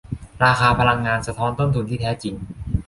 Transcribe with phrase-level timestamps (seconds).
[0.43, 2.35] ราคาพลังงานสะท้อนต้นทุนที่แท้จริง